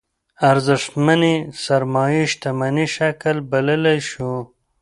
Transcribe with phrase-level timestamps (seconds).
[0.51, 4.33] ارزشمنې سرمايې شتمنۍ شکل بللی شو.